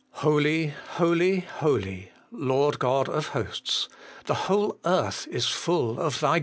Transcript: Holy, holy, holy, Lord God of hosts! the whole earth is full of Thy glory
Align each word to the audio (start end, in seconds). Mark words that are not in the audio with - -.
Holy, 0.25 0.73
holy, 0.97 1.41
holy, 1.41 2.09
Lord 2.31 2.79
God 2.79 3.07
of 3.07 3.27
hosts! 3.27 3.87
the 4.25 4.33
whole 4.33 4.79
earth 4.83 5.27
is 5.29 5.45
full 5.45 5.99
of 5.99 6.19
Thy 6.21 6.39
glory 6.39 6.39